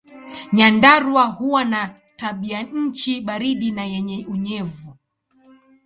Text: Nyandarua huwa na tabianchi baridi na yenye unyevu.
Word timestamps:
Nyandarua 0.53 1.25
huwa 1.25 1.65
na 1.65 1.95
tabianchi 2.17 3.21
baridi 3.21 3.71
na 3.71 3.85
yenye 3.85 4.25
unyevu. 4.29 4.97